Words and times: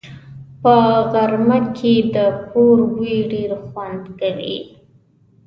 په 0.61 0.73
غرمه 1.11 1.59
کې 1.77 1.93
د 2.15 2.17
کور 2.51 2.77
بوی 2.93 3.15
ډېر 3.31 3.51
خوند 3.65 4.03
کوي 4.19 4.57